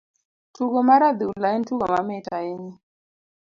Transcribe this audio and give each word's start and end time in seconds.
Tugo 0.53 0.79
mar 0.87 1.01
adhula 1.09 1.47
en 1.57 1.63
tugo 1.67 1.85
mamit 1.93 2.25
ahinya. 2.37 2.75